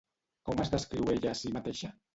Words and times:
Com 0.49 0.63
es 0.65 0.73
descriu 0.77 1.15
ella 1.17 1.37
a 1.37 1.39
si 1.43 1.57
mateixa? 1.61 1.97